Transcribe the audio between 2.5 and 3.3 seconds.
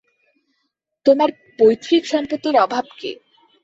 অভাব কী।